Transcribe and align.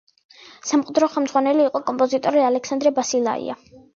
სამხატვრო 0.69 1.09
ხელმძღვანელი 1.15 1.67
იყო 1.69 1.83
კომპოზიტორი 1.91 2.43
ალექსანდრე 2.47 2.95
ბასილაია. 2.99 3.59